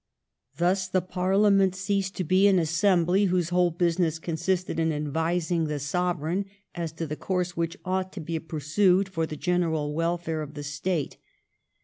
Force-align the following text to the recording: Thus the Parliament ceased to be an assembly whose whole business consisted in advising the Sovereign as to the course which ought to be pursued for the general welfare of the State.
Thus 0.57 0.87
the 0.87 1.03
Parliament 1.03 1.75
ceased 1.75 2.15
to 2.15 2.23
be 2.23 2.47
an 2.47 2.57
assembly 2.57 3.25
whose 3.25 3.49
whole 3.49 3.69
business 3.69 4.17
consisted 4.17 4.79
in 4.79 4.91
advising 4.91 5.65
the 5.65 5.77
Sovereign 5.77 6.45
as 6.73 6.91
to 6.93 7.05
the 7.05 7.15
course 7.15 7.55
which 7.55 7.77
ought 7.85 8.11
to 8.13 8.19
be 8.19 8.39
pursued 8.39 9.07
for 9.07 9.27
the 9.27 9.37
general 9.37 9.93
welfare 9.93 10.41
of 10.41 10.55
the 10.55 10.63
State. 10.63 11.17